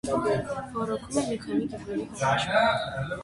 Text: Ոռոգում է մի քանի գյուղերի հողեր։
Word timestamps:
Ոռոգում 0.77 1.19
է 1.23 1.25
մի 1.27 1.37
քանի 1.43 1.67
գյուղերի 1.73 2.07
հողեր։ 2.21 2.57